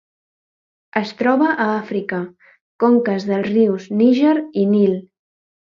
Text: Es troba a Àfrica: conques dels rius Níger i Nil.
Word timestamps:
Es 1.01 1.11
troba 1.19 1.51
a 1.65 1.67
Àfrica: 1.73 2.23
conques 2.85 3.29
dels 3.31 3.49
rius 3.53 3.89
Níger 4.03 4.37
i 4.65 4.69
Nil. 4.77 5.03